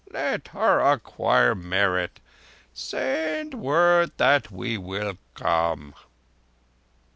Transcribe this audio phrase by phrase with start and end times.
[0.09, 2.21] "Let her acquire merit.
[2.73, 5.93] Send word that we will come."